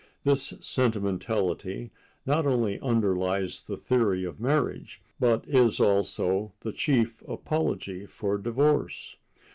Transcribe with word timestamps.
This 0.23 0.55
sentimentality 0.61 1.91
not 2.25 2.47
only 2.47 2.79
underlies 2.79 3.61
the 3.61 3.77
theory 3.77 4.23
of 4.25 4.39
marriage, 4.41 4.99
but 5.19 5.47
is 5.47 5.79
also 5.79 6.53
the 6.61 6.71
chief 6.71 7.21
apology 7.29 8.07
for 8.07 8.39
divorce. 8.39 9.17